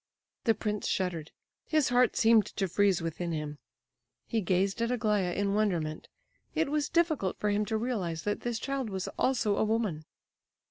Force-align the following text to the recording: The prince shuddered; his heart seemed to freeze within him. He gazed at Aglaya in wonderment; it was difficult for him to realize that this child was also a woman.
The 0.45 0.55
prince 0.55 0.87
shuddered; 0.87 1.29
his 1.67 1.89
heart 1.89 2.15
seemed 2.15 2.47
to 2.47 2.67
freeze 2.67 3.03
within 3.03 3.31
him. 3.31 3.59
He 4.25 4.41
gazed 4.41 4.81
at 4.81 4.89
Aglaya 4.89 5.31
in 5.33 5.53
wonderment; 5.53 6.07
it 6.55 6.71
was 6.71 6.89
difficult 6.89 7.37
for 7.39 7.51
him 7.51 7.65
to 7.65 7.77
realize 7.77 8.23
that 8.23 8.41
this 8.41 8.57
child 8.57 8.89
was 8.89 9.07
also 9.09 9.55
a 9.57 9.63
woman. 9.63 10.05